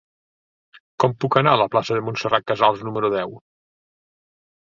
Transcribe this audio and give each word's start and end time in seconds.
Com 1.03 1.11
puc 1.25 1.37
anar 1.41 1.53
a 1.57 1.59
la 1.61 1.67
plaça 1.75 1.97
de 1.97 2.01
Montserrat 2.05 2.47
Casals 2.53 2.81
número 2.87 3.13
deu? 3.17 3.37